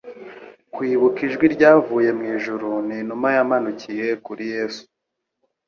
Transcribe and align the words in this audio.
Kwibuka 0.73 1.19
ijwi 1.27 1.45
ryavuye 1.55 2.09
mu 2.17 2.23
ijuru 2.35 2.67
n'inuma 2.87 3.27
yamanukiye 3.37 4.07
kuri 4.25 4.43
Yesu, 4.55 4.83